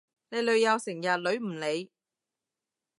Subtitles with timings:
[0.29, 1.91] 你女友成日女唔你？